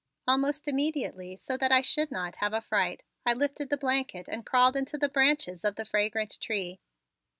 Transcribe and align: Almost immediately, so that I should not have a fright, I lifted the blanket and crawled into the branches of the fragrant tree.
Almost 0.27 0.67
immediately, 0.67 1.35
so 1.35 1.57
that 1.57 1.71
I 1.71 1.83
should 1.83 2.09
not 2.09 2.37
have 2.37 2.53
a 2.53 2.61
fright, 2.61 3.03
I 3.23 3.33
lifted 3.33 3.69
the 3.69 3.77
blanket 3.77 4.27
and 4.27 4.43
crawled 4.43 4.75
into 4.75 4.97
the 4.97 5.09
branches 5.09 5.63
of 5.63 5.75
the 5.75 5.85
fragrant 5.85 6.39
tree. 6.39 6.79